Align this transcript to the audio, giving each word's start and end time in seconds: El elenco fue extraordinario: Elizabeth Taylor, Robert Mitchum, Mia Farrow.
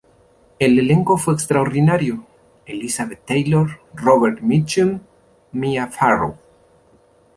El 0.57 0.79
elenco 0.79 1.15
fue 1.15 1.35
extraordinario: 1.35 2.25
Elizabeth 2.65 3.23
Taylor, 3.23 3.81
Robert 3.93 4.39
Mitchum, 4.41 4.99
Mia 5.51 5.85
Farrow. 5.89 6.35